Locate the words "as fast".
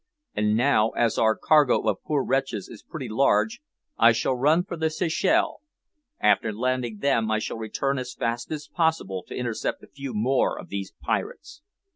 7.99-8.51